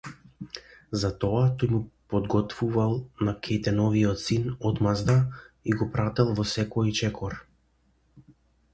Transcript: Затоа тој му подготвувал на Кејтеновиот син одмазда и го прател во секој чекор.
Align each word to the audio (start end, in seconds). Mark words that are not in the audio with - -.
Затоа 1.01 1.41
тој 1.63 1.69
му 1.73 1.81
подготвувал 2.13 2.97
на 3.29 3.37
Кејтеновиот 3.49 4.25
син 4.25 4.49
одмазда 4.73 5.21
и 5.71 5.79
го 5.83 5.91
прател 5.99 6.37
во 6.41 6.51
секој 6.57 6.95
чекор. 7.03 7.43